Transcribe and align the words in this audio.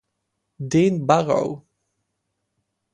Dean 0.71 1.05
Barrow 1.05 1.61